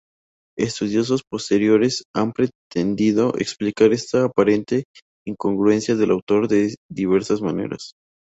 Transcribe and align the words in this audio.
Estudiosos 0.57 1.21
posteriores 1.21 2.05
han 2.15 2.33
pretendido 2.33 3.35
explicar 3.37 3.93
esta 3.93 4.23
aparente 4.23 4.85
incongruencia 5.27 5.95
del 5.95 6.09
autor 6.09 6.47
de 6.47 6.73
diversas 6.89 7.39
maneras. 7.43 7.93